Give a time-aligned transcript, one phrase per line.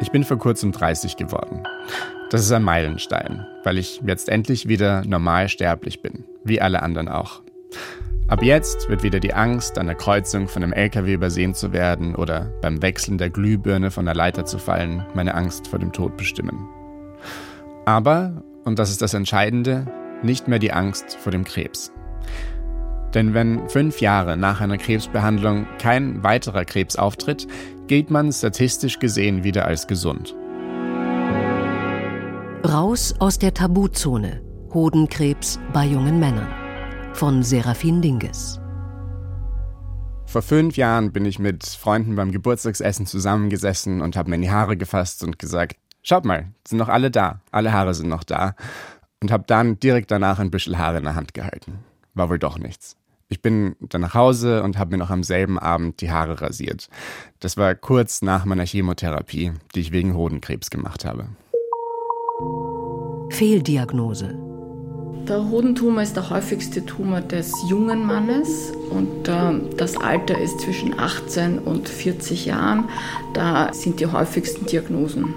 [0.00, 1.62] Ich bin vor kurzem 30 geworden.
[2.30, 7.08] Das ist ein Meilenstein, weil ich jetzt endlich wieder normal sterblich bin, wie alle anderen
[7.08, 7.42] auch.
[8.26, 12.14] Ab jetzt wird wieder die Angst, an der Kreuzung von einem LKW übersehen zu werden
[12.14, 16.16] oder beim Wechseln der Glühbirne von der Leiter zu fallen, meine Angst vor dem Tod
[16.16, 16.66] bestimmen.
[17.84, 19.86] Aber, und das ist das Entscheidende,
[20.22, 21.92] nicht mehr die Angst vor dem Krebs.
[23.14, 27.48] Denn wenn fünf Jahre nach einer Krebsbehandlung kein weiterer Krebs auftritt,
[27.90, 30.36] gilt man statistisch gesehen wieder als gesund.
[32.64, 34.42] Raus aus der Tabuzone.
[34.72, 36.46] Hodenkrebs bei jungen Männern.
[37.14, 38.60] Von Serafin Dinges.
[40.24, 44.52] Vor fünf Jahren bin ich mit Freunden beim Geburtstagsessen zusammengesessen und habe mir in die
[44.52, 48.54] Haare gefasst und gesagt, schaut mal, sind noch alle da, alle Haare sind noch da.
[49.20, 51.80] Und habe dann direkt danach ein Büschel Haare in der Hand gehalten.
[52.14, 52.99] War wohl doch nichts.
[53.32, 56.88] Ich bin dann nach Hause und habe mir noch am selben Abend die Haare rasiert.
[57.38, 61.28] Das war kurz nach meiner Chemotherapie, die ich wegen Hodenkrebs gemacht habe.
[63.30, 64.36] Fehldiagnose.
[65.28, 70.98] Der Hodentumor ist der häufigste Tumor des jungen Mannes und äh, das Alter ist zwischen
[70.98, 72.88] 18 und 40 Jahren.
[73.32, 75.32] Da sind die häufigsten Diagnosen.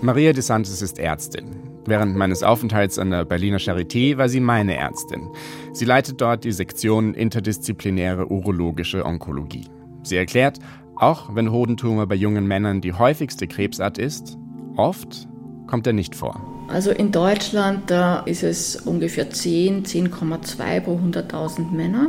[0.00, 1.71] Maria de Santos ist Ärztin.
[1.84, 5.28] Während meines Aufenthalts an der Berliner Charité war sie meine Ärztin.
[5.72, 9.66] Sie leitet dort die Sektion interdisziplinäre urologische Onkologie.
[10.04, 10.58] Sie erklärt,
[10.96, 14.38] auch wenn Hodentumor bei jungen Männern die häufigste Krebsart ist,
[14.76, 15.26] oft
[15.66, 16.40] kommt er nicht vor.
[16.68, 22.06] Also in Deutschland da ist es ungefähr 10, 10,2 pro 100.000 Männer.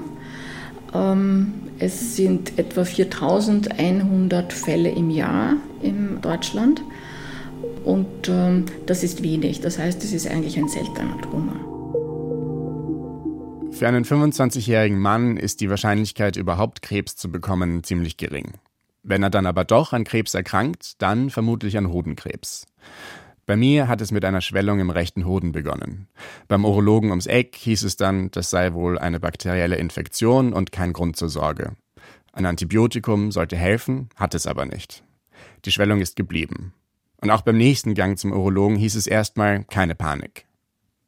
[0.94, 6.81] Ähm, es sind etwa 4100 Fälle im Jahr in Deutschland.
[7.83, 9.61] Und ähm, das ist wenig.
[9.61, 11.73] Das heißt, es ist eigentlich ein seltener Tumor.
[13.71, 18.53] Für einen 25-jährigen Mann ist die Wahrscheinlichkeit, überhaupt Krebs zu bekommen, ziemlich gering.
[19.01, 22.65] Wenn er dann aber doch an Krebs erkrankt, dann vermutlich an Hodenkrebs.
[23.45, 26.07] Bei mir hat es mit einer Schwellung im rechten Hoden begonnen.
[26.47, 30.93] Beim Urologen ums Eck hieß es dann, das sei wohl eine bakterielle Infektion und kein
[30.93, 31.73] Grund zur Sorge.
[32.31, 35.03] Ein Antibiotikum sollte helfen, hat es aber nicht.
[35.66, 36.73] Die Schwellung ist geblieben.
[37.23, 40.45] Und auch beim nächsten Gang zum Urologen hieß es erstmal keine Panik.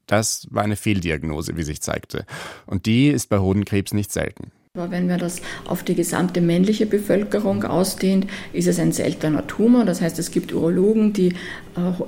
[0.08, 2.26] Das war eine Fehldiagnose, wie sich zeigte.
[2.66, 4.52] Und die ist bei Hodenkrebs nicht selten.
[4.76, 9.86] Aber wenn man das auf die gesamte männliche Bevölkerung ausdehnt, ist es ein seltener Tumor.
[9.86, 11.34] Das heißt, es gibt Urologen, die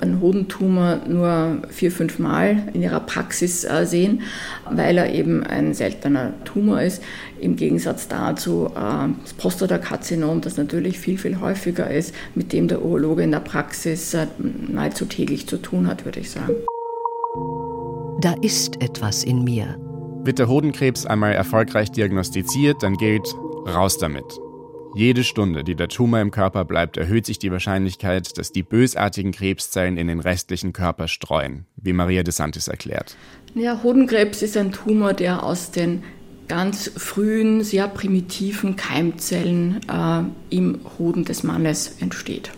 [0.00, 4.20] einen Hodentumor nur vier, fünf Mal in ihrer Praxis äh, sehen,
[4.70, 7.02] weil er eben ein seltener Tumor ist.
[7.40, 12.84] Im Gegensatz dazu äh, das Prostatakarzinom, das natürlich viel, viel häufiger ist, mit dem der
[12.84, 16.54] Urologe in der Praxis äh, nahezu täglich zu tun hat, würde ich sagen.
[18.20, 19.87] Da ist etwas in mir.
[20.28, 23.34] Wird der Hodenkrebs einmal erfolgreich diagnostiziert, dann gilt
[23.66, 24.26] raus damit.
[24.94, 29.32] Jede Stunde, die der Tumor im Körper bleibt, erhöht sich die Wahrscheinlichkeit, dass die bösartigen
[29.32, 33.16] Krebszellen in den restlichen Körper streuen, wie Maria de Santis erklärt.
[33.54, 36.02] Ja, Hodenkrebs ist ein Tumor, der aus den
[36.46, 42.50] ganz frühen, sehr primitiven Keimzellen äh, im Hoden des Mannes entsteht.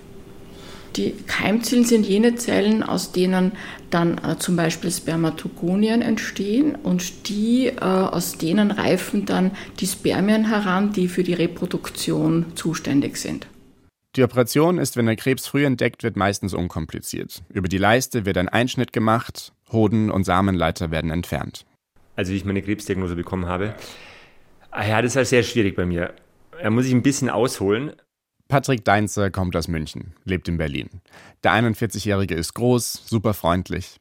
[0.97, 3.53] Die Keimzellen sind jene Zellen, aus denen
[3.91, 10.49] dann äh, zum Beispiel Spermatogonien entstehen und die, äh, aus denen reifen dann die Spermien
[10.49, 13.47] heran, die für die Reproduktion zuständig sind.
[14.17, 17.43] Die Operation ist, wenn der Krebs früh entdeckt wird, meistens unkompliziert.
[17.49, 21.65] Über die Leiste wird ein Einschnitt gemacht, Hoden und Samenleiter werden entfernt.
[22.17, 23.77] Also wie ich meine Krebsdiagnose bekommen habe,
[24.73, 26.12] ah ja, das war sehr schwierig bei mir.
[26.61, 27.93] Da muss ich ein bisschen ausholen.
[28.50, 30.91] Patrick Deinzer kommt aus München, lebt in Berlin.
[31.44, 34.00] Der 41-Jährige ist groß, super freundlich.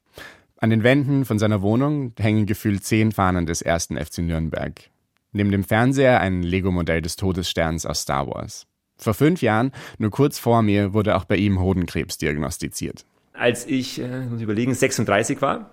[0.57, 4.89] An den Wänden von seiner Wohnung hängen gefühlt zehn Fahnen des ersten FC Nürnberg.
[5.33, 8.65] Neben dem Fernseher ein Lego-Modell des Todessterns aus Star Wars.
[8.97, 13.05] Vor fünf Jahren, nur kurz vor mir, wurde auch bei ihm Hodenkrebs diagnostiziert.
[13.33, 15.69] Als ich, äh, muss ich überlegen, 36 war,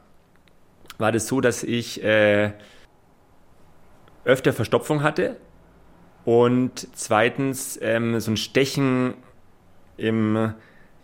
[0.98, 2.52] war das so, dass ich äh,
[4.26, 5.38] öfter Verstopfung hatte
[6.26, 9.14] und zweitens ähm, so ein Stechen
[9.96, 10.52] im,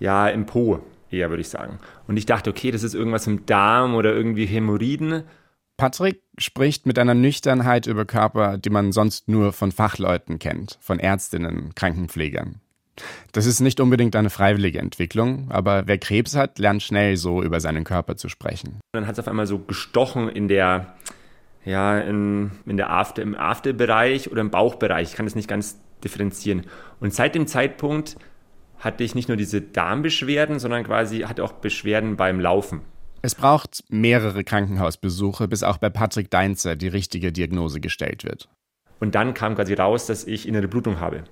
[0.00, 0.80] ja, im Po
[1.10, 1.78] eher, würde ich sagen.
[2.08, 5.22] Und ich dachte, okay, das ist irgendwas im Darm oder irgendwie Hämorrhoiden.
[5.76, 10.98] Patrick spricht mit einer Nüchternheit über Körper, die man sonst nur von Fachleuten kennt, von
[10.98, 12.60] Ärztinnen, Krankenpflegern.
[13.30, 17.60] Das ist nicht unbedingt eine freiwillige Entwicklung, aber wer Krebs hat, lernt schnell so über
[17.60, 18.80] seinen Körper zu sprechen.
[18.92, 20.94] Dann hat es auf einmal so gestochen in der,
[21.64, 25.10] ja, in, in der After, im After-Bereich oder im Bauchbereich.
[25.10, 26.66] Ich kann das nicht ganz differenzieren.
[27.00, 28.16] Und seit dem Zeitpunkt
[28.78, 32.80] hatte ich nicht nur diese Darmbeschwerden, sondern quasi hatte auch Beschwerden beim Laufen.
[33.22, 38.48] Es braucht mehrere Krankenhausbesuche, bis auch bei Patrick Deinzer die richtige Diagnose gestellt wird.
[38.98, 41.24] Und dann kam quasi raus, dass ich innere Blutung habe.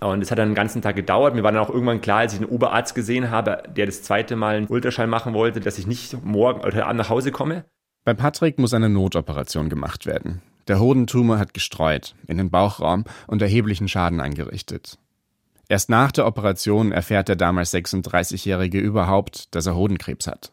[0.00, 1.34] Und es hat dann den ganzen Tag gedauert.
[1.34, 4.36] Mir war dann auch irgendwann klar, als ich einen Oberarzt gesehen habe, der das zweite
[4.36, 7.64] Mal einen Ultraschall machen wollte, dass ich nicht morgen oder Abend nach Hause komme.
[8.04, 10.42] Bei Patrick muss eine Notoperation gemacht werden.
[10.68, 14.98] Der Hodentumor hat gestreut, in den Bauchraum und erheblichen Schaden angerichtet.
[15.68, 20.50] Erst nach der Operation erfährt der damals 36-Jährige überhaupt, dass er Hodenkrebs hat.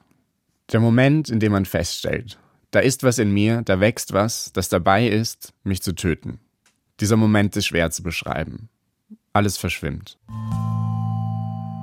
[0.71, 2.37] Der Moment, in dem man feststellt,
[2.71, 6.39] da ist was in mir, da wächst was, das dabei ist, mich zu töten.
[6.99, 8.69] Dieser Moment ist schwer zu beschreiben.
[9.33, 10.17] Alles verschwimmt.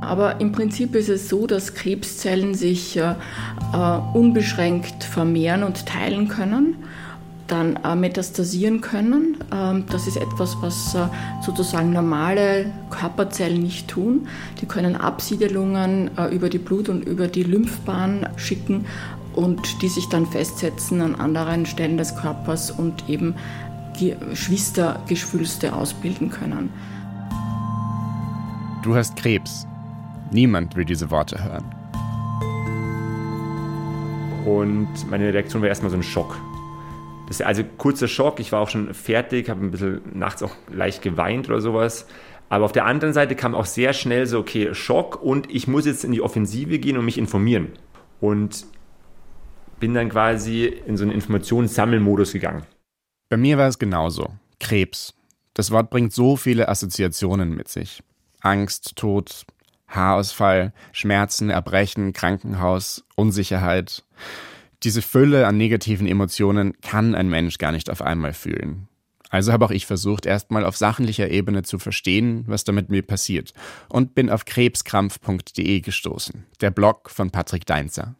[0.04, 3.14] Aber im Prinzip ist es so, dass Krebszellen sich äh,
[3.72, 6.76] äh, unbeschränkt vermehren und teilen können,
[7.46, 9.36] dann äh, metastasieren können.
[9.52, 11.08] Ähm, das ist etwas, was äh,
[11.42, 14.28] sozusagen normale Körperzellen nicht tun.
[14.60, 18.86] Die können Absiedelungen äh, über die Blut- und über die Lymphbahn schicken
[19.34, 23.34] und die sich dann festsetzen an anderen Stellen des Körpers und eben
[23.98, 26.70] Geschwistergeschwülste ausbilden können.
[28.82, 29.66] Du hast Krebs.
[30.34, 31.64] Niemand will diese Worte hören.
[34.44, 36.36] Und meine Reaktion war erstmal so ein Schock.
[37.28, 38.40] Das ist also kurzer Schock.
[38.40, 42.08] Ich war auch schon fertig, habe ein bisschen nachts auch leicht geweint oder sowas.
[42.48, 45.86] Aber auf der anderen Seite kam auch sehr schnell so, okay, Schock und ich muss
[45.86, 47.68] jetzt in die Offensive gehen und mich informieren.
[48.20, 48.66] Und
[49.78, 52.64] bin dann quasi in so einen Informationssammelmodus gegangen.
[53.28, 54.30] Bei mir war es genauso.
[54.58, 55.14] Krebs.
[55.54, 58.02] Das Wort bringt so viele Assoziationen mit sich.
[58.40, 59.46] Angst, Tod,
[59.94, 64.04] Haarausfall, Schmerzen, Erbrechen, Krankenhaus, Unsicherheit.
[64.82, 68.88] Diese Fülle an negativen Emotionen kann ein Mensch gar nicht auf einmal fühlen.
[69.30, 73.52] Also habe auch ich versucht, erstmal auf sachlicher Ebene zu verstehen, was damit mir passiert,
[73.88, 78.14] und bin auf krebskrampf.de gestoßen, der Blog von Patrick Deinzer.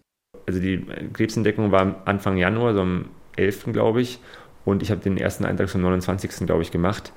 [0.46, 3.66] Also die Krebsentdeckung war Anfang Januar, so am 11.
[3.72, 4.18] glaube ich,
[4.64, 6.46] und ich habe den ersten Eintrag zum 29.
[6.46, 7.12] glaube ich gemacht.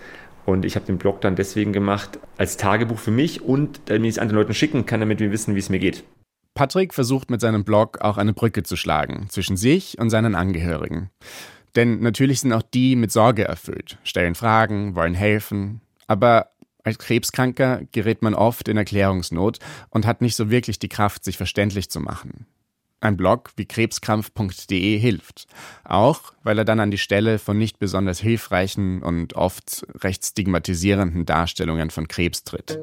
[0.48, 4.16] Und ich habe den Blog dann deswegen gemacht als Tagebuch für mich und damit ich
[4.16, 6.06] es anderen Leuten schicken kann, damit wir wissen, wie es mir geht.
[6.54, 11.10] Patrick versucht mit seinem Blog auch eine Brücke zu schlagen zwischen sich und seinen Angehörigen.
[11.76, 15.82] Denn natürlich sind auch die mit Sorge erfüllt, stellen Fragen, wollen helfen.
[16.08, 16.52] Aber
[16.82, 19.60] als Krebskranker gerät man oft in Erklärungsnot
[19.90, 22.46] und hat nicht so wirklich die Kraft, sich verständlich zu machen.
[23.00, 25.46] Ein Blog wie krebskrampf.de hilft.
[25.84, 31.26] Auch, weil er dann an die Stelle von nicht besonders hilfreichen und oft recht stigmatisierenden
[31.26, 32.80] Darstellungen von Krebs tritt.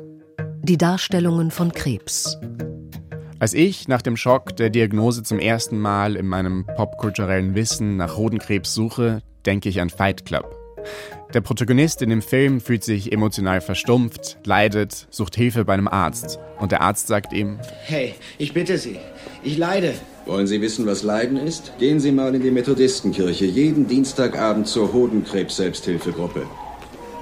[0.62, 2.38] Die Darstellungen von Krebs.
[3.40, 8.16] Als ich nach dem Schock der Diagnose zum ersten Mal in meinem popkulturellen Wissen nach
[8.16, 10.63] Hodenkrebs suche, denke ich an Fight Club.
[11.32, 16.38] Der Protagonist in dem Film fühlt sich emotional verstumpft, leidet, sucht Hilfe bei einem Arzt.
[16.58, 18.98] Und der Arzt sagt ihm, Hey, ich bitte Sie,
[19.42, 19.94] ich leide.
[20.26, 21.72] Wollen Sie wissen, was Leiden ist?
[21.78, 26.46] Gehen Sie mal in die Methodistenkirche jeden Dienstagabend zur Hodenkrebs-Selbsthilfegruppe.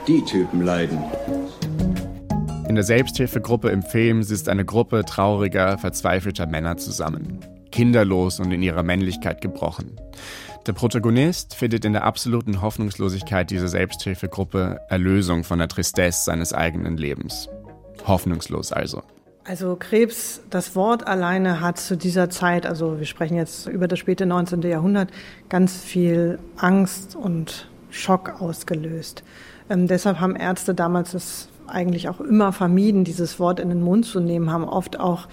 [0.06, 0.98] Die Typen leiden.
[2.68, 7.40] In der Selbsthilfegruppe im Film sitzt eine Gruppe trauriger, verzweifelter Männer zusammen.
[7.72, 9.96] Kinderlos und in ihrer Männlichkeit gebrochen.
[10.66, 16.96] Der Protagonist findet in der absoluten Hoffnungslosigkeit dieser Selbsthilfegruppe Erlösung von der Tristesse seines eigenen
[16.96, 17.48] Lebens.
[18.06, 19.02] Hoffnungslos also.
[19.42, 23.98] Also Krebs, das Wort alleine hat zu dieser Zeit, also wir sprechen jetzt über das
[23.98, 24.62] späte 19.
[24.62, 25.10] Jahrhundert,
[25.48, 29.24] ganz viel Angst und Schock ausgelöst.
[29.68, 34.06] Ähm, deshalb haben Ärzte damals es eigentlich auch immer vermieden, dieses Wort in den Mund
[34.06, 35.26] zu nehmen, haben oft auch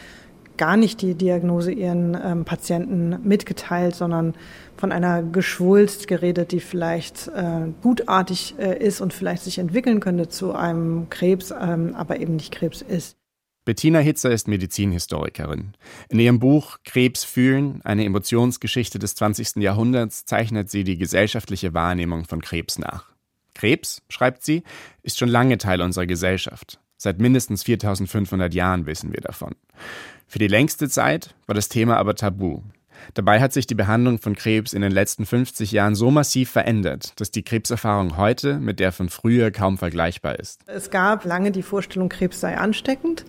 [0.60, 4.36] gar nicht die Diagnose ihren ähm, Patienten mitgeteilt, sondern
[4.78, 10.28] von einer Geschwulst geredet, die vielleicht äh, gutartig äh, ist und vielleicht sich entwickeln könnte
[10.28, 13.18] zu einem Krebs, ähm, aber eben nicht Krebs ist.
[13.64, 15.74] Bettina Hitzer ist Medizinhistorikerin.
[16.10, 19.58] In ihrem Buch Krebs fühlen, eine Emotionsgeschichte des 20.
[19.58, 23.06] Jahrhunderts, zeichnet sie die gesellschaftliche Wahrnehmung von Krebs nach.
[23.54, 24.64] Krebs, schreibt sie,
[25.04, 26.80] ist schon lange Teil unserer Gesellschaft.
[27.02, 29.56] Seit mindestens 4500 Jahren wissen wir davon.
[30.28, 32.62] Für die längste Zeit war das Thema aber tabu.
[33.14, 37.14] Dabei hat sich die Behandlung von Krebs in den letzten 50 Jahren so massiv verändert,
[37.16, 40.60] dass die Krebserfahrung heute mit der von früher kaum vergleichbar ist.
[40.68, 43.24] Es gab lange die Vorstellung, Krebs sei ansteckend.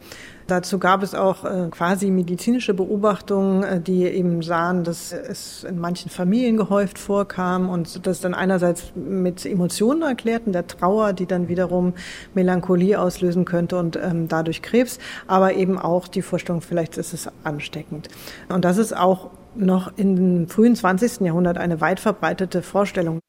[0.51, 5.79] Dazu gab es auch äh, quasi medizinische Beobachtungen, äh, die eben sahen, dass es in
[5.79, 11.47] manchen Familien gehäuft vorkam und das dann einerseits mit Emotionen erklärten, der Trauer, die dann
[11.47, 11.95] wiederum
[12.35, 17.29] Melancholie auslösen könnte und ähm, dadurch Krebs, aber eben auch die Vorstellung, vielleicht ist es
[17.45, 18.09] ansteckend.
[18.49, 21.21] Und das ist auch noch im frühen 20.
[21.21, 23.21] Jahrhundert eine weit verbreitete Vorstellung.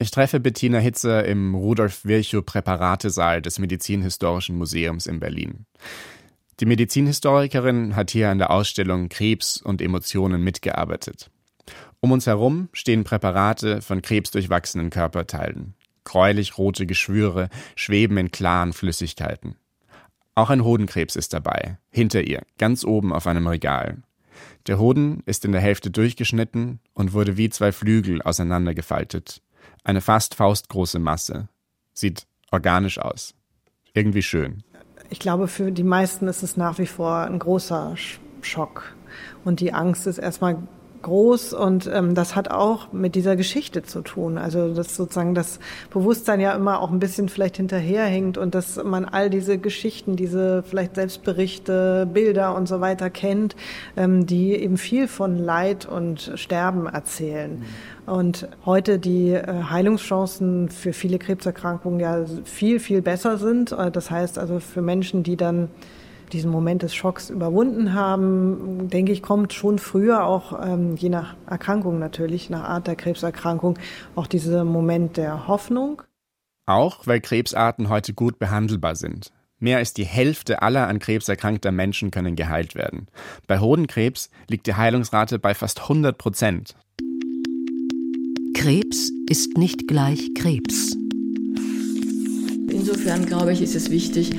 [0.00, 5.66] Ich treffe Bettina Hitzer im Rudolf Virchow Präparatesaal des Medizinhistorischen Museums in Berlin.
[6.60, 11.30] Die Medizinhistorikerin hat hier an der Ausstellung Krebs und Emotionen mitgearbeitet.
[12.00, 15.74] Um uns herum stehen Präparate von krebsdurchwachsenen Körperteilen.
[16.02, 19.56] Gräulich rote Geschwüre schweben in klaren Flüssigkeiten.
[20.34, 24.02] Auch ein Hodenkrebs ist dabei, hinter ihr, ganz oben auf einem Regal.
[24.66, 29.42] Der Hoden ist in der Hälfte durchgeschnitten und wurde wie zwei Flügel auseinandergefaltet.
[29.84, 31.48] Eine fast faustgroße Masse.
[31.92, 33.34] Sieht organisch aus.
[33.94, 34.62] Irgendwie schön.
[35.10, 37.94] Ich glaube, für die meisten ist es nach wie vor ein großer
[38.42, 38.94] Schock.
[39.44, 40.58] Und die Angst ist erstmal
[41.02, 44.38] groß und ähm, das hat auch mit dieser Geschichte zu tun.
[44.38, 45.58] Also dass sozusagen das
[45.90, 50.62] Bewusstsein ja immer auch ein bisschen vielleicht hinterherhängt und dass man all diese Geschichten, diese
[50.62, 53.56] vielleicht Selbstberichte, Bilder und so weiter kennt,
[53.96, 57.58] ähm, die eben viel von Leid und Sterben erzählen.
[57.58, 58.12] Mhm.
[58.12, 63.72] Und heute die äh, Heilungschancen für viele Krebserkrankungen ja viel, viel besser sind.
[63.72, 65.68] Äh, das heißt also für Menschen, die dann
[66.28, 71.34] diesen Moment des Schocks überwunden haben, denke ich, kommt schon früher auch, ähm, je nach
[71.48, 73.78] Erkrankung natürlich, nach Art der Krebserkrankung,
[74.14, 76.02] auch dieser Moment der Hoffnung.
[76.66, 79.32] Auch weil Krebsarten heute gut behandelbar sind.
[79.58, 83.08] Mehr als die Hälfte aller an Krebs erkrankter Menschen können geheilt werden.
[83.46, 86.76] Bei Hodenkrebs liegt die Heilungsrate bei fast 100 Prozent.
[88.54, 90.96] Krebs ist nicht gleich Krebs.
[92.78, 94.30] Insofern glaube ich, ist es wichtig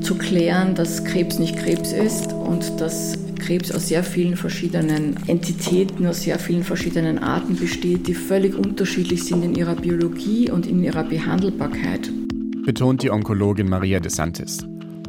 [0.00, 6.04] zu klären, dass Krebs nicht Krebs ist und dass Krebs aus sehr vielen verschiedenen Entitäten,
[6.06, 10.82] aus sehr vielen verschiedenen Arten besteht, die völlig unterschiedlich sind in ihrer Biologie und in
[10.82, 12.10] ihrer Behandelbarkeit.
[12.66, 14.58] Betont die Onkologin Maria de Santis.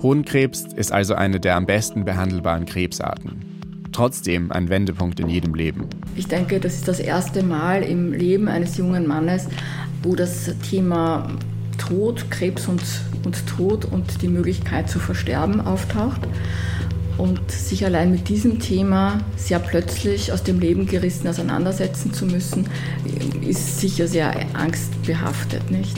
[0.04, 3.44] Hohenkrebs ist also eine der am besten behandelbaren Krebsarten.
[3.94, 5.86] Trotzdem ein Wendepunkt in jedem Leben.
[6.16, 9.48] Ich denke, das ist das erste Mal im Leben eines jungen Mannes,
[10.04, 11.28] wo das Thema
[11.88, 12.82] Tod, Krebs und,
[13.26, 16.22] und Tod und die Möglichkeit zu versterben auftaucht.
[17.18, 22.68] Und sich allein mit diesem Thema sehr plötzlich aus dem Leben gerissen auseinandersetzen zu müssen,
[23.48, 25.98] ist sicher sehr angstbehaftet, nicht?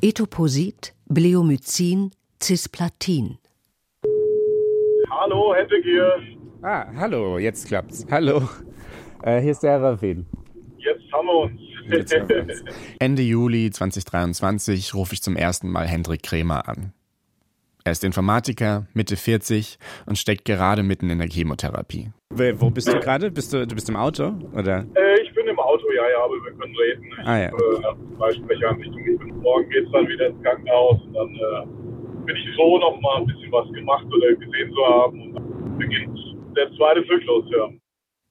[0.00, 3.38] Etoposit, Bleomycin, Cisplatin.
[5.10, 6.12] Hallo, Hedwig hier.
[6.62, 8.06] Ah, hallo, jetzt klappt's.
[8.08, 8.42] Hallo.
[9.22, 10.26] Äh, hier ist der Ravin.
[10.78, 11.67] Jetzt haben wir uns.
[12.98, 16.92] Ende Juli 2023 rufe ich zum ersten Mal Hendrik Krämer an.
[17.84, 22.10] Er ist Informatiker, Mitte 40 und steckt gerade mitten in der Chemotherapie.
[22.30, 23.30] Wo bist du gerade?
[23.30, 24.34] Bist du, du bist im Auto?
[24.52, 24.84] Oder?
[24.94, 27.04] Äh, ich bin im Auto, ja, ja, aber wir können reden.
[27.06, 27.48] Ich ah, ja.
[27.48, 29.40] äh, Freisprecheransichtung.
[29.40, 33.22] Morgen geht es dann wieder ins Krankenhaus und dann äh, bin ich froh, noch mal
[33.22, 35.22] ein bisschen was gemacht oder gesehen zu haben.
[35.22, 36.18] Und dann beginnt
[36.54, 37.70] der zweite Zyklus, ja.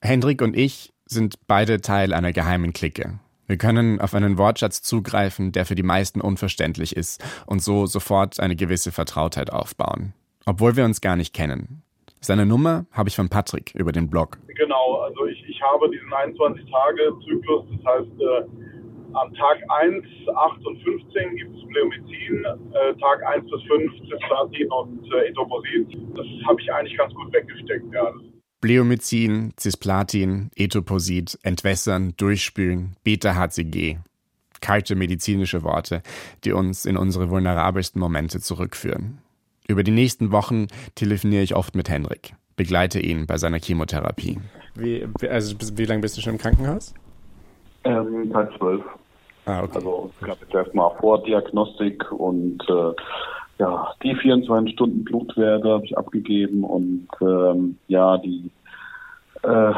[0.02, 3.18] Hendrik und ich sind beide Teil einer geheimen Clique.
[3.48, 8.40] Wir können auf einen Wortschatz zugreifen, der für die meisten unverständlich ist und so sofort
[8.40, 10.12] eine gewisse Vertrautheit aufbauen,
[10.44, 11.82] obwohl wir uns gar nicht kennen.
[12.20, 14.36] Seine Nummer habe ich von Patrick über den Blog.
[14.48, 20.04] Genau, also ich, ich habe diesen 21-Tage-Zyklus, das heißt, äh, am Tag 1,
[20.36, 25.96] 8 und 15 gibt es Bleomycin, äh, Tag 1 bis 5 Cisplatin und äh, Etoposit.
[26.14, 28.12] Das habe ich eigentlich ganz gut weggesteckt, ja.
[28.60, 33.98] Bleomycin, Cisplatin, Etoposit, entwässern, durchspülen, Beta-HCG.
[34.60, 36.02] Kalte medizinische Worte,
[36.44, 39.18] die uns in unsere vulnerabelsten Momente zurückführen.
[39.68, 44.40] Über die nächsten Wochen telefoniere ich oft mit Henrik, begleite ihn bei seiner Chemotherapie.
[44.74, 46.94] Wie, also, wie lange bist du schon im Krankenhaus?
[47.84, 48.82] Ähm, seit zwölf.
[49.44, 49.76] Ah, okay.
[49.76, 52.92] Also es gab jetzt erstmal Vordiagnostik und äh,
[53.58, 58.50] ja, die 24 Stunden Blutwerte habe ich abgegeben und ähm, ja, die
[59.42, 59.72] äh,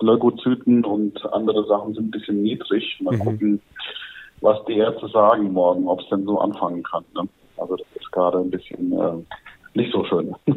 [0.00, 2.98] Leukozyten und andere Sachen sind ein bisschen niedrig.
[3.00, 3.20] Mal mhm.
[3.20, 3.62] gucken,
[4.40, 7.04] was die Ärzte sagen morgen, ob es denn so anfangen kann.
[7.14, 7.28] Ne?
[7.56, 9.24] Also das ist gerade ein bisschen äh,
[9.74, 10.34] nicht so schön.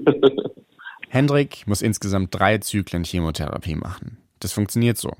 [1.10, 4.18] Hendrik muss insgesamt drei Zyklen Chemotherapie machen.
[4.40, 5.12] Das funktioniert so.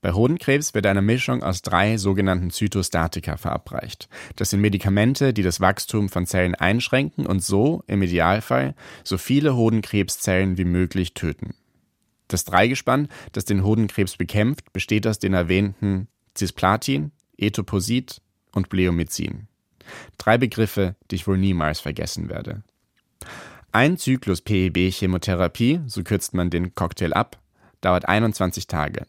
[0.00, 4.08] Bei Hodenkrebs wird eine Mischung aus drei sogenannten Zytostatika verabreicht.
[4.36, 9.56] Das sind Medikamente, die das Wachstum von Zellen einschränken und so, im Idealfall, so viele
[9.56, 11.54] Hodenkrebszellen wie möglich töten.
[12.28, 18.20] Das Dreigespann, das den Hodenkrebs bekämpft, besteht aus den erwähnten Cisplatin, Etoposit
[18.52, 19.48] und Bleomycin.
[20.18, 22.62] Drei Begriffe, die ich wohl niemals vergessen werde.
[23.72, 27.38] Ein Zyklus PEB-Chemotherapie, so kürzt man den Cocktail ab,
[27.80, 29.06] dauert 21 Tage.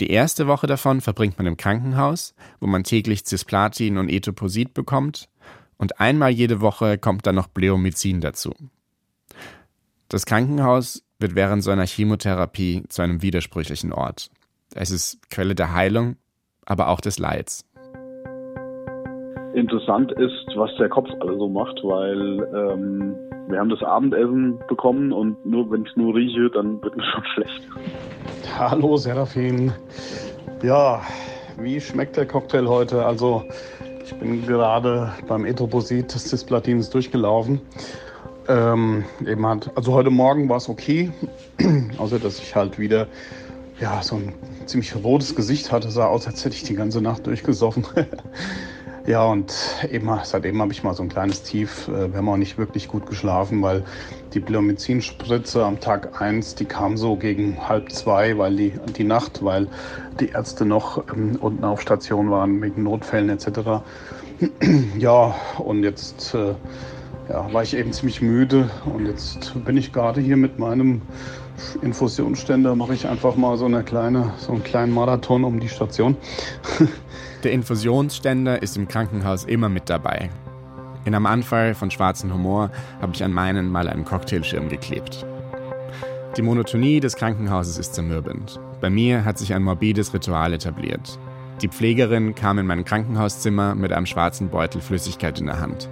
[0.00, 5.28] Die erste Woche davon verbringt man im Krankenhaus, wo man täglich Cisplatin und Etoposit bekommt,
[5.76, 8.54] und einmal jede Woche kommt dann noch Bleomycin dazu.
[10.08, 14.30] Das Krankenhaus wird während so einer Chemotherapie zu einem widersprüchlichen Ort.
[14.74, 16.16] Es ist Quelle der Heilung,
[16.64, 17.64] aber auch des Leids.
[19.54, 23.14] Interessant ist, was der Kopf alle so macht, weil ähm,
[23.46, 27.24] wir haben das Abendessen bekommen und nur wenn ich nur rieche, dann wird mir schon
[27.34, 27.62] schlecht.
[28.58, 29.72] Hallo Serafin.
[30.62, 31.02] Ja,
[31.58, 33.06] wie schmeckt der Cocktail heute?
[33.06, 33.44] Also
[34.04, 37.60] Ich bin gerade beim Erythroposit des Cisplatins durchgelaufen.
[38.48, 41.12] Ähm, eben hat, also heute Morgen war es okay,
[41.98, 43.06] außer dass ich halt wieder
[43.80, 44.34] ja, so ein
[44.66, 47.86] ziemlich rotes Gesicht hatte, sah aus, als hätte ich die ganze Nacht durchgesoffen.
[49.06, 49.54] ja, und
[49.90, 51.88] eben, seitdem habe ich mal so ein kleines Tief.
[51.88, 53.84] Äh, wir haben auch nicht wirklich gut geschlafen, weil
[54.32, 59.44] die Bleomycin-Spritze am Tag 1, die kam so gegen halb zwei, weil die, die Nacht,
[59.44, 59.68] weil
[60.20, 63.82] die Ärzte noch ähm, unten auf Station waren wegen Notfällen etc.
[64.98, 66.54] ja, und jetzt äh,
[67.28, 71.02] ja, war ich eben ziemlich müde und jetzt bin ich gerade hier mit meinem
[71.82, 76.16] Infusionsständer, mache ich einfach mal so, eine kleine, so einen kleinen Marathon um die Station.
[77.44, 80.30] Der Infusionsständer ist im Krankenhaus immer mit dabei.
[81.04, 82.70] In einem Anfall von schwarzem Humor
[83.02, 85.26] habe ich an meinen mal einen Cocktailschirm geklebt.
[86.38, 88.58] Die Monotonie des Krankenhauses ist zermürbend.
[88.80, 91.18] Bei mir hat sich ein morbides Ritual etabliert.
[91.60, 95.90] Die Pflegerin kam in mein Krankenhauszimmer mit einem schwarzen Beutel Flüssigkeit in der Hand.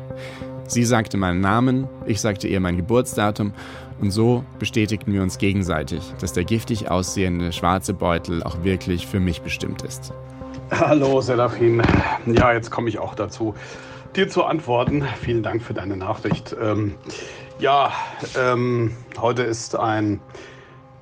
[0.68, 3.52] Sie sagte meinen Namen, ich sagte ihr mein Geburtsdatum
[4.00, 9.21] und so bestätigten wir uns gegenseitig, dass der giftig aussehende schwarze Beutel auch wirklich für
[9.21, 10.14] mich bestimmt ist.
[10.73, 11.83] Hallo Serafin.
[12.25, 13.55] Ja, jetzt komme ich auch dazu,
[14.17, 15.07] dir zu antworten.
[15.21, 16.57] Vielen Dank für deine Nachricht.
[16.59, 16.95] Ähm,
[17.59, 17.93] ja,
[18.38, 20.21] ähm, heute ist ein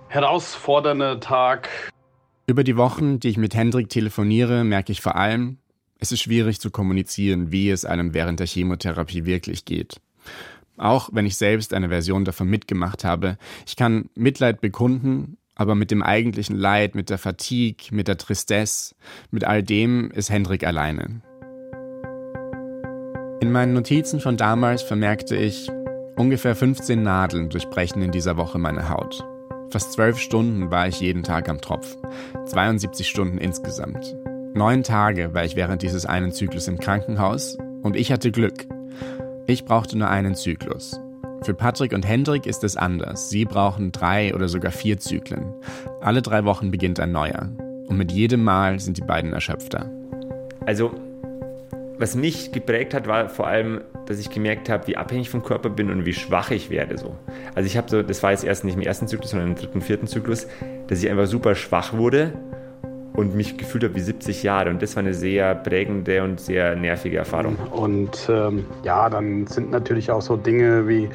[0.08, 1.68] herausfordernder Tag.
[2.48, 5.58] Über die Wochen, die ich mit Hendrik telefoniere, merke ich vor allem,
[6.00, 10.00] es ist schwierig zu kommunizieren, wie es einem während der Chemotherapie wirklich geht.
[10.78, 15.90] Auch wenn ich selbst eine Version davon mitgemacht habe, ich kann Mitleid bekunden, aber mit
[15.90, 18.94] dem eigentlichen Leid, mit der Fatigue, mit der Tristesse,
[19.30, 21.20] mit all dem ist Hendrik alleine.
[23.42, 25.70] In meinen Notizen von damals vermerkte ich,
[26.16, 29.22] ungefähr 15 Nadeln durchbrechen in dieser Woche meine Haut.
[29.68, 31.94] Fast zwölf Stunden war ich jeden Tag am Tropf,
[32.46, 34.16] 72 Stunden insgesamt.
[34.54, 38.66] Neun Tage war ich während dieses einen Zyklus im Krankenhaus und ich hatte Glück.
[39.46, 40.98] Ich brauchte nur einen Zyklus.
[41.42, 43.30] Für Patrick und Hendrik ist es anders.
[43.30, 45.54] Sie brauchen drei oder sogar vier Zyklen.
[46.02, 47.48] Alle drei Wochen beginnt ein neuer.
[47.86, 49.90] Und mit jedem Mal sind die beiden erschöpfter.
[50.66, 50.92] Also,
[51.98, 55.70] was mich geprägt hat, war vor allem, dass ich gemerkt habe, wie abhängig vom Körper
[55.70, 56.98] bin und wie schwach ich werde.
[56.98, 57.16] So.
[57.54, 59.80] Also ich habe so, das war jetzt erst nicht im ersten Zyklus, sondern im dritten,
[59.80, 60.46] vierten Zyklus,
[60.88, 62.34] dass ich einfach super schwach wurde
[63.12, 64.70] und mich gefühlt habe wie 70 Jahre.
[64.70, 67.56] Und das war eine sehr prägende und sehr nervige Erfahrung.
[67.70, 71.08] Und ähm, ja, dann sind natürlich auch so Dinge wie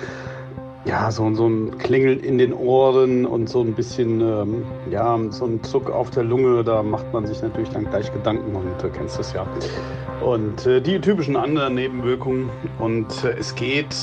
[0.85, 5.45] ja, so, so ein Klingeln in den Ohren und so ein bisschen, ähm, ja, so
[5.45, 8.89] ein Zuck auf der Lunge, da macht man sich natürlich dann gleich Gedanken und du
[8.89, 9.47] kennst es ja.
[10.21, 13.95] Und äh, die typischen anderen Nebenwirkungen und äh, es geht,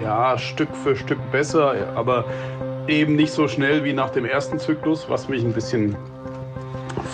[0.00, 2.24] ja, Stück für Stück besser, aber
[2.86, 5.96] eben nicht so schnell wie nach dem ersten Zyklus, was mich ein bisschen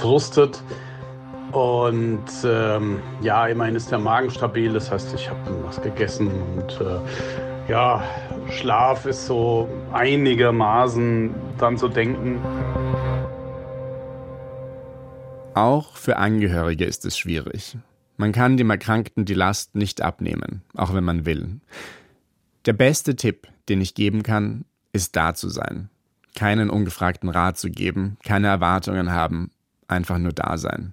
[0.00, 0.62] frustet.
[1.52, 6.80] Und ähm, ja, immerhin ist der Magen stabil, das heißt, ich habe was gegessen und
[6.80, 8.02] äh, ja,
[8.50, 12.38] Schlaf ist so einigermaßen dann zu denken.
[15.54, 17.76] Auch für Angehörige ist es schwierig.
[18.16, 21.60] Man kann dem Erkrankten die Last nicht abnehmen, auch wenn man will.
[22.66, 25.88] Der beste Tipp, den ich geben kann, ist da zu sein.
[26.34, 29.50] Keinen ungefragten Rat zu geben, keine Erwartungen haben,
[29.88, 30.92] einfach nur da sein.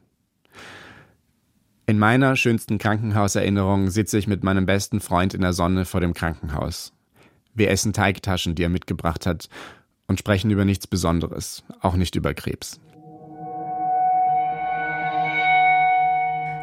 [1.86, 6.15] In meiner schönsten Krankenhauserinnerung sitze ich mit meinem besten Freund in der Sonne vor dem
[6.15, 6.93] Krankenhaus.
[7.53, 9.49] Wir essen Teigtaschen, die er mitgebracht hat,
[10.08, 12.79] und sprechen über nichts Besonderes, auch nicht über Krebs.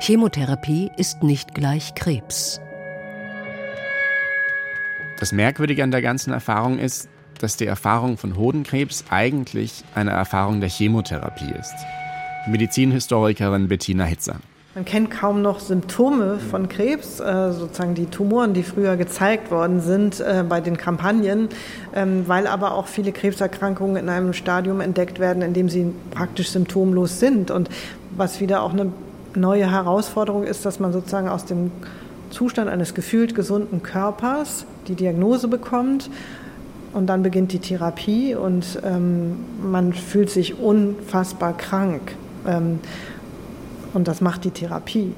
[0.00, 2.60] Chemotherapie ist nicht gleich Krebs.
[5.20, 10.60] Das Merkwürdige an der ganzen Erfahrung ist, dass die Erfahrung von Hodenkrebs eigentlich eine Erfahrung
[10.60, 11.74] der Chemotherapie ist.
[12.46, 14.36] Medizinhistorikerin Bettina Hitzer.
[14.74, 19.82] Man kennt kaum noch Symptome von Krebs, äh, sozusagen die Tumoren, die früher gezeigt worden
[19.82, 21.50] sind äh, bei den Kampagnen,
[21.94, 26.48] ähm, weil aber auch viele Krebserkrankungen in einem Stadium entdeckt werden, in dem sie praktisch
[26.48, 27.50] symptomlos sind.
[27.50, 27.68] Und
[28.16, 28.90] was wieder auch eine
[29.34, 31.70] neue Herausforderung ist, dass man sozusagen aus dem
[32.30, 36.08] Zustand eines gefühlt gesunden Körpers die Diagnose bekommt
[36.94, 42.16] und dann beginnt die Therapie und ähm, man fühlt sich unfassbar krank.
[42.46, 42.80] Ähm,
[43.94, 45.14] und das macht die Therapie.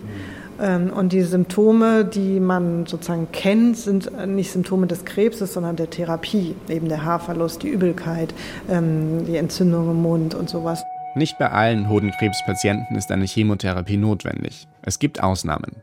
[0.60, 5.90] Ähm, und die Symptome, die man sozusagen kennt, sind nicht Symptome des Krebses, sondern der
[5.90, 6.54] Therapie.
[6.68, 8.34] Eben der Haarverlust, die Übelkeit,
[8.68, 10.82] ähm, die Entzündung im Mund und sowas.
[11.16, 14.66] Nicht bei allen Hodenkrebspatienten ist eine Chemotherapie notwendig.
[14.82, 15.76] Es gibt Ausnahmen.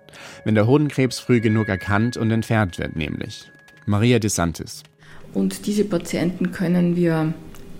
[0.43, 3.49] Wenn der Hodenkrebs früh genug erkannt und entfernt wird, nämlich.
[3.86, 4.84] Maria DeSantis.
[5.34, 7.34] Und diese Patienten können wir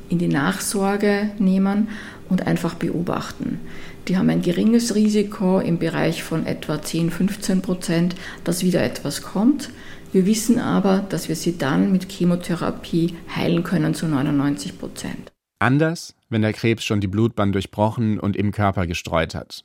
[0.08, 1.90] in die Nachsorge nehmen
[2.32, 3.60] und einfach beobachten.
[4.08, 9.22] Die haben ein geringes Risiko im Bereich von etwa 10, 15 Prozent, dass wieder etwas
[9.22, 9.70] kommt.
[10.14, 15.32] Wir wissen aber, dass wir sie dann mit Chemotherapie heilen können zu 99 Prozent.
[15.60, 19.64] Anders, wenn der Krebs schon die Blutbahn durchbrochen und im Körper gestreut hat.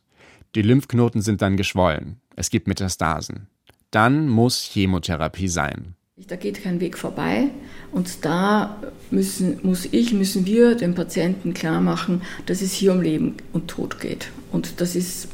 [0.55, 2.21] Die Lymphknoten sind dann geschwollen.
[2.35, 3.47] Es gibt Metastasen.
[3.91, 5.95] Dann muss Chemotherapie sein.
[6.19, 7.51] Da geht kein Weg vorbei
[7.93, 13.03] und da müssen, muss ich, müssen wir den Patienten klar machen, dass es hier um
[13.03, 14.31] Leben und Tod geht.
[14.51, 15.29] Und das ist,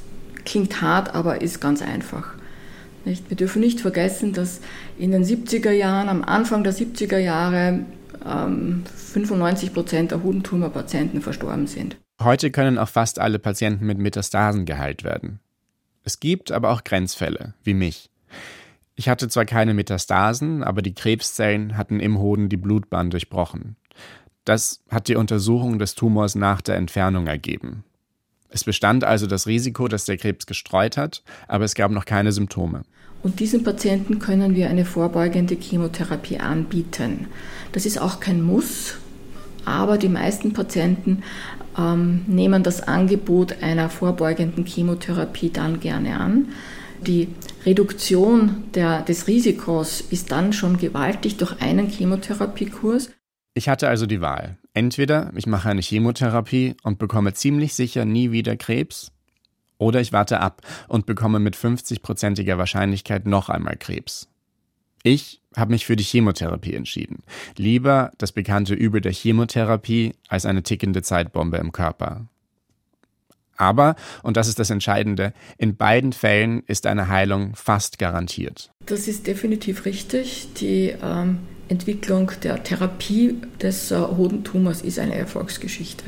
[0.44, 2.34] klingt hart, aber ist ganz einfach.
[3.04, 3.30] Nicht?
[3.30, 4.60] Wir dürfen nicht vergessen, dass
[4.98, 7.84] in den 70er Jahren, am Anfang der 70er Jahre,
[8.26, 11.96] ähm, 95 Prozent der Hodentumorpatienten verstorben sind.
[12.20, 15.38] Heute können auch fast alle Patienten mit Metastasen geheilt werden.
[16.02, 18.11] Es gibt aber auch Grenzfälle, wie mich.
[18.94, 23.76] Ich hatte zwar keine Metastasen, aber die Krebszellen hatten im Hoden die Blutbahn durchbrochen.
[24.44, 27.84] Das hat die Untersuchung des Tumors nach der Entfernung ergeben.
[28.48, 32.32] Es bestand also das Risiko, dass der Krebs gestreut hat, aber es gab noch keine
[32.32, 32.82] Symptome.
[33.22, 37.28] Und diesen Patienten können wir eine vorbeugende Chemotherapie anbieten.
[37.70, 38.96] Das ist auch kein Muss,
[39.64, 41.22] aber die meisten Patienten
[41.78, 46.48] ähm, nehmen das Angebot einer vorbeugenden Chemotherapie dann gerne an.
[47.06, 47.28] Die
[47.64, 53.10] Reduktion der, des Risikos ist dann schon gewaltig durch einen Chemotherapiekurs.
[53.54, 54.58] Ich hatte also die Wahl.
[54.74, 59.12] Entweder ich mache eine Chemotherapie und bekomme ziemlich sicher nie wieder Krebs,
[59.82, 64.28] oder ich warte ab und bekomme mit 50-prozentiger Wahrscheinlichkeit noch einmal Krebs.
[65.02, 67.24] Ich habe mich für die Chemotherapie entschieden.
[67.56, 72.28] Lieber das bekannte Übel der Chemotherapie als eine tickende Zeitbombe im Körper.
[73.56, 78.72] Aber, und das ist das Entscheidende, in beiden Fällen ist eine Heilung fast garantiert.
[78.86, 80.48] Das ist definitiv richtig.
[80.54, 86.04] Die ähm, Entwicklung der Therapie des äh, Hodentumors ist eine Erfolgsgeschichte.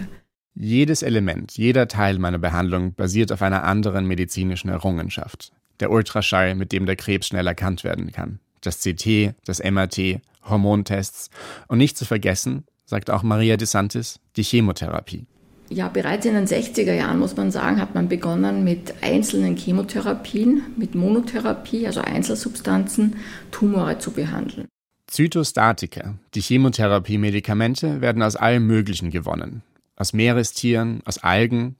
[0.54, 5.52] Jedes Element, jeder Teil meiner Behandlung basiert auf einer anderen medizinischen Errungenschaft.
[5.80, 8.38] Der Ultraschall, mit dem der Krebs schnell erkannt werden kann.
[8.61, 11.30] Das CT, das MRT, Hormontests
[11.66, 15.26] und nicht zu vergessen, sagt auch Maria De Santis, die Chemotherapie.
[15.70, 20.62] Ja, bereits in den 60er Jahren, muss man sagen, hat man begonnen mit einzelnen Chemotherapien,
[20.77, 23.16] mit Monotherapie, also Einzelsubstanzen,
[23.50, 24.68] Tumore zu behandeln.
[25.07, 29.62] Zytostatika, die Chemotherapie-Medikamente, werden aus allem Möglichen gewonnen.
[29.96, 31.77] Aus Meerestieren, aus Algen.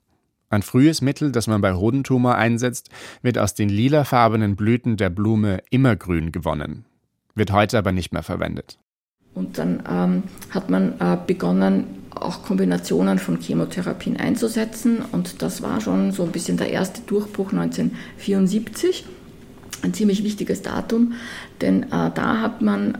[0.49, 2.89] Ein frühes Mittel, das man bei Hodentumor einsetzt,
[3.21, 6.85] wird aus den lilafarbenen Blüten der Blume Immergrün gewonnen,
[7.33, 8.79] wird heute aber nicht mehr verwendet.
[9.33, 14.99] Und dann ähm, hat man äh, begonnen, auch Kombinationen von Chemotherapien einzusetzen.
[15.11, 19.05] Und das war schon so ein bisschen der erste Durchbruch 1974.
[19.81, 21.13] Ein ziemlich wichtiges Datum,
[21.61, 22.95] denn äh, da hat man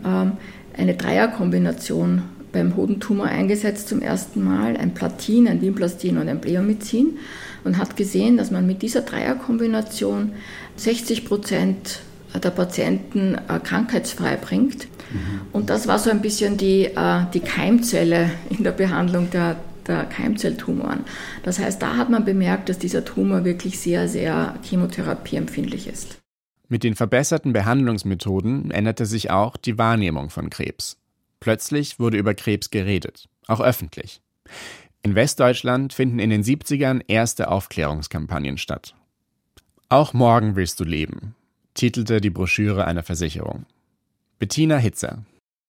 [0.76, 6.40] äh, eine Dreierkombination beim Hodentumor eingesetzt zum ersten Mal, ein Platin, ein Vinplastin und ein
[6.40, 7.18] Bleomycin
[7.64, 10.32] und hat gesehen, dass man mit dieser Dreierkombination
[10.76, 12.00] 60 Prozent
[12.40, 14.86] der Patienten äh, krankheitsfrei bringt.
[15.12, 15.40] Mhm.
[15.52, 20.04] Und das war so ein bisschen die, äh, die Keimzelle in der Behandlung der, der
[20.04, 21.04] Keimzelltumoren.
[21.42, 26.18] Das heißt, da hat man bemerkt, dass dieser Tumor wirklich sehr, sehr chemotherapieempfindlich ist.
[26.68, 30.96] Mit den verbesserten Behandlungsmethoden änderte sich auch die Wahrnehmung von Krebs.
[31.38, 34.20] Plötzlich wurde über Krebs geredet, auch öffentlich.
[35.02, 38.96] In Westdeutschland finden in den 70ern erste Aufklärungskampagnen statt.
[39.88, 41.35] Auch morgen willst du leben,
[41.76, 43.66] titelte die Broschüre einer Versicherung.
[44.38, 45.18] Bettina Hitzer.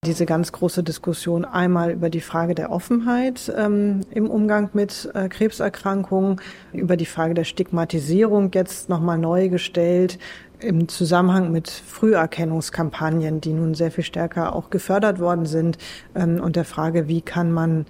[0.06, 5.28] Diese ganz große Diskussion einmal über die Frage der Offenheit ähm, im Umgang mit äh,
[5.28, 6.40] Krebserkrankungen,
[6.72, 10.20] über die Frage der Stigmatisierung jetzt nochmal neu gestellt
[10.60, 15.78] im Zusammenhang mit Früherkennungskampagnen, die nun sehr viel stärker auch gefördert worden sind
[16.16, 17.86] ähm, und der Frage, wie kann man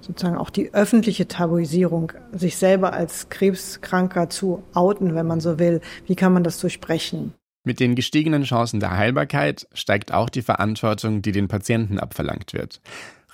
[0.00, 5.80] sozusagen auch die öffentliche Tabuisierung, sich selber als Krebskranker zu outen, wenn man so will,
[6.06, 7.34] wie kann man das durchbrechen?
[7.64, 12.80] Mit den gestiegenen Chancen der Heilbarkeit steigt auch die Verantwortung, die den Patienten abverlangt wird.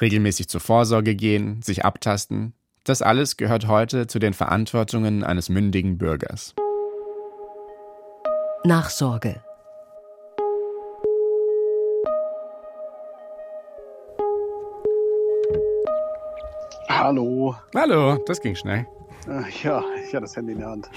[0.03, 2.53] Regelmäßig zur Vorsorge gehen, sich abtasten,
[2.85, 6.55] das alles gehört heute zu den Verantwortungen eines mündigen Bürgers.
[8.64, 9.43] Nachsorge
[16.88, 17.55] Hallo.
[17.75, 18.87] Hallo, das ging schnell.
[19.29, 20.91] Äh, ja, ich hatte das Handy in der Hand.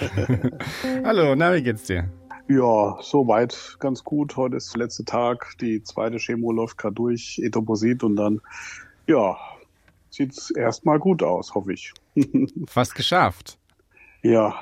[1.04, 2.10] Hallo, na, wie geht's dir?
[2.52, 4.36] Ja, soweit ganz gut.
[4.36, 5.54] Heute ist der letzte Tag.
[5.62, 8.42] Die zweite Chemo läuft gerade durch, Etoposit und dann,
[9.08, 9.38] ja,
[10.10, 11.94] sieht's erstmal gut aus, hoffe ich.
[12.68, 13.58] Fast geschafft.
[14.22, 14.54] Ja,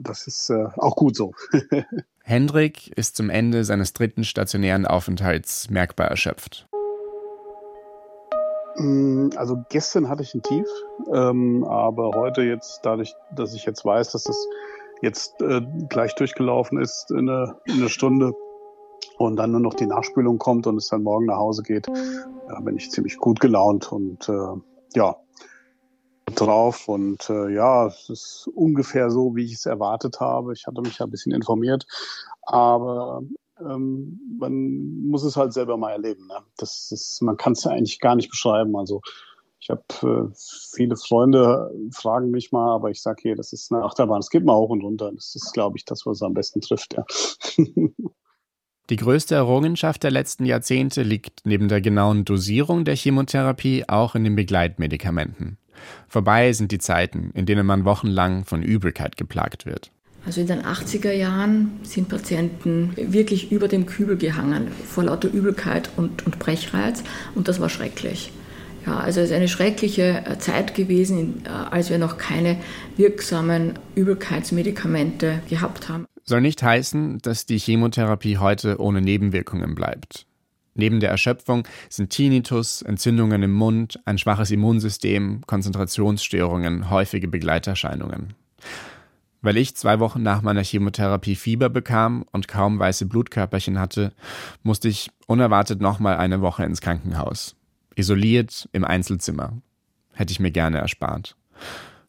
[0.00, 1.34] das ist äh, auch gut so.
[2.22, 6.66] Hendrik ist zum Ende seines dritten stationären Aufenthalts merkbar erschöpft.
[8.76, 10.66] Mm, also gestern hatte ich ein Tief,
[11.12, 14.48] ähm, aber heute jetzt, dadurch, dass ich jetzt weiß, dass das
[15.02, 18.32] jetzt äh, gleich durchgelaufen ist in eine, in eine Stunde
[19.18, 22.60] und dann nur noch die Nachspülung kommt und es dann morgen nach Hause geht, ja,
[22.60, 24.56] bin ich ziemlich gut gelaunt und äh,
[24.94, 25.16] ja,
[26.34, 30.52] drauf und äh, ja, es ist ungefähr so, wie ich es erwartet habe.
[30.52, 31.86] Ich hatte mich ja ein bisschen informiert,
[32.42, 33.22] aber
[33.60, 36.26] ähm, man muss es halt selber mal erleben.
[36.26, 36.38] Ne?
[36.56, 38.76] Das ist, man kann es ja eigentlich gar nicht beschreiben.
[38.76, 39.00] Also
[39.60, 40.34] ich habe äh,
[40.74, 44.20] viele Freunde fragen mich mal, aber ich sage hier, das ist eine Achterbahn.
[44.20, 45.10] Es geht mal hoch und runter.
[45.14, 46.94] Das ist, glaube ich, das, was am besten trifft.
[46.94, 47.04] Ja.
[48.90, 54.24] Die größte Errungenschaft der letzten Jahrzehnte liegt neben der genauen Dosierung der Chemotherapie auch in
[54.24, 55.56] den Begleitmedikamenten.
[56.06, 59.90] Vorbei sind die Zeiten, in denen man wochenlang von Übelkeit geplagt wird.
[60.26, 65.90] Also in den 80er Jahren sind Patienten wirklich über dem Kübel gehangen, vor lauter Übelkeit
[65.96, 67.02] und, und Brechreiz.
[67.34, 68.32] Und das war schrecklich.
[68.86, 72.56] Ja, also es ist eine schreckliche äh, Zeit gewesen, äh, als wir noch keine
[72.96, 76.06] wirksamen Übelkeitsmedikamente gehabt haben.
[76.24, 80.26] Soll nicht heißen, dass die Chemotherapie heute ohne Nebenwirkungen bleibt.
[80.74, 88.34] Neben der Erschöpfung sind Tinnitus, Entzündungen im Mund, ein schwaches Immunsystem, Konzentrationsstörungen häufige Begleiterscheinungen.
[89.40, 94.12] Weil ich zwei Wochen nach meiner Chemotherapie Fieber bekam und kaum weiße Blutkörperchen hatte,
[94.62, 97.54] musste ich unerwartet nochmal eine Woche ins Krankenhaus.
[97.96, 99.52] Isoliert im Einzelzimmer.
[100.12, 101.36] Hätte ich mir gerne erspart.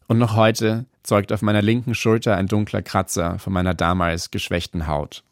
[0.08, 4.88] Und noch heute zeugt auf meiner linken Schulter ein dunkler Kratzer von meiner damals geschwächten
[4.88, 5.24] Haut.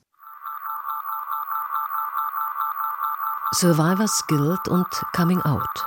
[3.55, 5.85] Survivors Guild und Coming Out.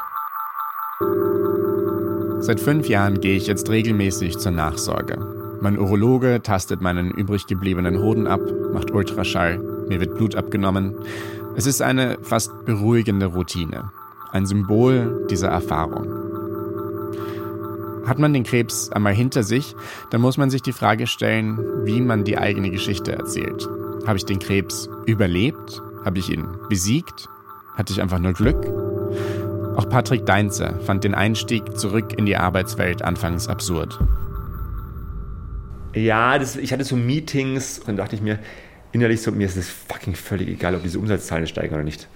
[2.38, 5.18] Seit fünf Jahren gehe ich jetzt regelmäßig zur Nachsorge.
[5.60, 8.40] Mein Urologe tastet meinen übrig gebliebenen Hoden ab,
[8.72, 10.94] macht Ultraschall, mir wird Blut abgenommen.
[11.56, 13.90] Es ist eine fast beruhigende Routine,
[14.32, 16.26] ein Symbol dieser Erfahrung.
[18.06, 19.74] Hat man den Krebs einmal hinter sich,
[20.10, 23.68] dann muss man sich die Frage stellen, wie man die eigene Geschichte erzählt.
[24.06, 25.82] Habe ich den Krebs überlebt?
[26.04, 27.28] Habe ich ihn besiegt?
[27.74, 28.64] Hatte ich einfach nur Glück?
[29.76, 33.98] Auch Patrick Deinzer fand den Einstieg zurück in die Arbeitswelt anfangs absurd.
[35.94, 38.38] Ja, das, ich hatte so Meetings und dachte ich mir
[38.92, 42.08] innerlich so, mir ist es fucking völlig egal, ob diese Umsatzzahlen steigen oder nicht.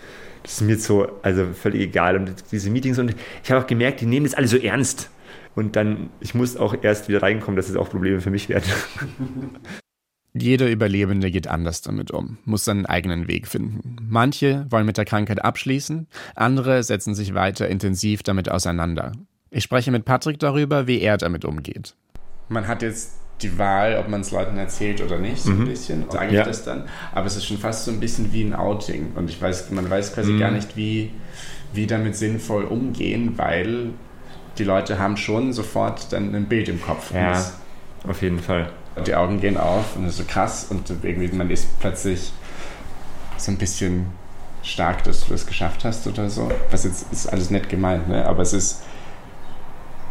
[0.42, 2.16] Das ist mir so, also völlig egal.
[2.16, 5.11] Und diese Meetings und ich habe auch gemerkt, die nehmen das alle so ernst.
[5.55, 8.70] Und dann, ich muss auch erst wieder reinkommen, dass es auch Probleme für mich werden.
[10.33, 13.96] Jeder Überlebende geht anders damit um, muss seinen eigenen Weg finden.
[14.00, 19.11] Manche wollen mit der Krankheit abschließen, andere setzen sich weiter intensiv damit auseinander.
[19.50, 21.96] Ich spreche mit Patrick darüber, wie er damit umgeht.
[22.48, 25.64] Man hat jetzt die Wahl, ob man es Leuten erzählt oder nicht, so ein mhm.
[25.66, 26.05] bisschen.
[26.11, 26.44] Sage ich ja.
[26.44, 26.85] das dann.
[27.12, 29.12] Aber es ist schon fast so ein bisschen wie ein Outing.
[29.14, 30.38] Und ich weiß, man weiß quasi mhm.
[30.38, 31.11] gar nicht, wie,
[31.72, 33.90] wie damit sinnvoll umgehen, weil
[34.59, 37.12] die Leute haben schon sofort dann ein Bild im Kopf.
[37.14, 37.42] Ja,
[38.07, 38.70] auf jeden Fall
[39.07, 42.33] die Augen gehen auf und es ist so krass und irgendwie man ist plötzlich
[43.37, 44.07] so ein bisschen
[44.62, 46.50] stark, dass du das geschafft hast oder so.
[46.70, 48.26] Was jetzt ist alles nett gemeint, ne?
[48.26, 48.83] aber es ist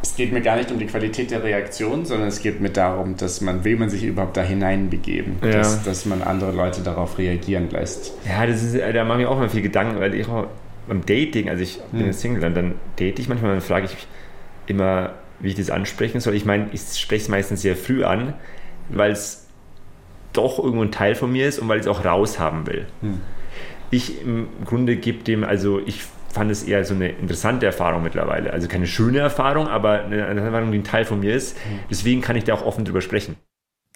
[0.02, 3.18] es geht mir gar nicht um die Qualität der Reaktion, sondern es geht mir darum,
[3.18, 5.52] dass man, will man sich überhaupt da hineinbegeben, ja.
[5.52, 8.14] dass, dass man andere Leute darauf reagieren lässt.
[8.26, 10.48] Ja, das ist, da mache ich auch mal viel Gedanken, weil ich auch
[10.88, 12.14] beim Dating, also ich bin hm.
[12.14, 14.08] Single, dann, dann date ich manchmal, dann frage ich mich
[14.68, 16.34] immer, wie ich das ansprechen soll.
[16.34, 18.34] Ich meine, ich spreche es meistens sehr früh an,
[18.90, 19.48] weil es
[20.32, 22.86] doch irgendwo ein Teil von mir ist und weil ich es auch raushaben will.
[23.02, 23.20] Hm.
[23.92, 28.52] Ich im Grunde gebe dem, also ich fand es eher so eine interessante Erfahrung mittlerweile.
[28.52, 31.58] Also keine schöne Erfahrung, aber eine Erfahrung, die ein Teil von mir ist.
[31.58, 31.80] Hm.
[31.90, 33.36] Deswegen kann ich da auch offen drüber sprechen.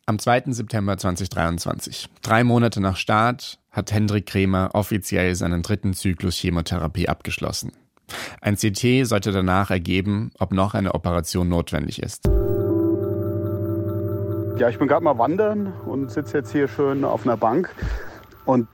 [0.06, 0.44] Am 2.
[0.48, 7.72] September 2023, drei Monate nach Start, hat Hendrik Kremer offiziell seinen dritten Zyklus Chemotherapie abgeschlossen.
[8.42, 12.26] Ein CT sollte danach ergeben, ob noch eine Operation notwendig ist.
[14.58, 17.74] Ja, ich bin gerade mal wandern und sitze jetzt hier schön auf einer Bank.
[18.46, 18.68] Und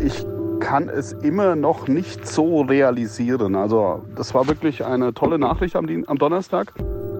[0.00, 0.24] ich
[0.60, 3.54] kann es immer noch nicht so realisieren.
[3.54, 6.72] Also das war wirklich eine tolle Nachricht am, am Donnerstag.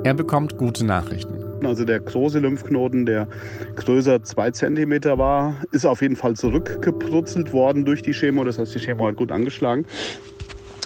[0.04, 1.34] Er bekommt gute Nachrichten.
[1.64, 3.28] Also der große Lymphknoten, der
[3.76, 8.44] größer zwei Zentimeter war, ist auf jeden Fall zurückgeprutzelt worden durch die Chemo.
[8.44, 9.86] Das heißt, die Chemo hat gut angeschlagen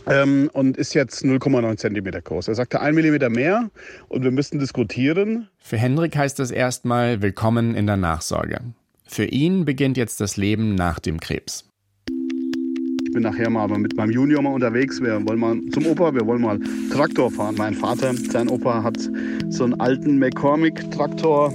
[0.06, 2.48] ähm, und ist jetzt 0,9 cm groß.
[2.48, 3.70] Er sagte 1 mm mehr
[4.08, 5.48] und wir müssten diskutieren.
[5.58, 8.60] Für Hendrik heißt das erstmal Willkommen in der Nachsorge.
[9.06, 11.69] Für ihn beginnt jetzt das Leben nach dem Krebs.
[13.10, 15.02] Ich bin nachher mal mit meinem Junior mal unterwegs.
[15.02, 16.60] Wir wollen mal zum Opa, wir wollen mal
[16.92, 17.56] Traktor fahren.
[17.58, 19.00] Mein Vater, sein Opa hat
[19.48, 21.52] so einen alten McCormick-Traktor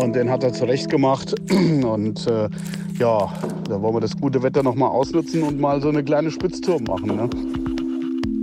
[0.00, 1.34] und den hat er zurecht gemacht.
[1.50, 2.48] Und äh,
[3.00, 3.28] ja,
[3.68, 6.80] da wollen wir das gute Wetter noch mal ausnutzen und mal so eine kleine Spitztour
[6.82, 7.16] machen.
[7.16, 7.28] Ne?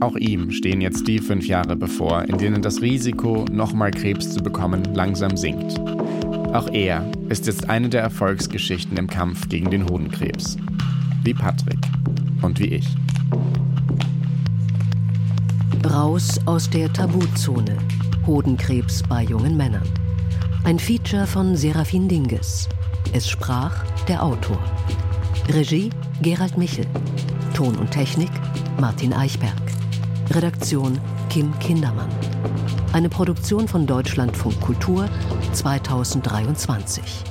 [0.01, 4.43] Auch ihm stehen jetzt die fünf Jahre bevor, in denen das Risiko, nochmal Krebs zu
[4.43, 5.79] bekommen, langsam sinkt.
[6.53, 10.57] Auch er ist jetzt eine der Erfolgsgeschichten im Kampf gegen den Hodenkrebs.
[11.23, 11.90] Wie Patrick
[12.41, 12.87] und wie ich.
[15.85, 17.77] Raus aus der Tabuzone.
[18.27, 19.87] Hodenkrebs bei jungen Männern.
[20.63, 22.69] Ein Feature von Serafin Dinges.
[23.13, 24.59] Es sprach der Autor.
[25.49, 25.89] Regie
[26.21, 26.85] Gerald Michel.
[27.53, 28.29] Ton und Technik
[28.79, 29.61] Martin Eichberg.
[30.29, 30.99] Redaktion
[31.29, 32.09] Kim Kindermann.
[32.93, 35.09] Eine Produktion von Deutschlandfunk Kultur
[35.53, 37.30] 2023.